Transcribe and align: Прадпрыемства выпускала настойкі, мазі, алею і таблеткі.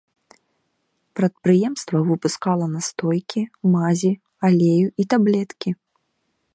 Прадпрыемства 1.19 1.97
выпускала 2.09 2.65
настойкі, 2.77 3.41
мазі, 3.75 4.11
алею 4.49 4.87
і 5.05 5.11
таблеткі. 5.17 5.69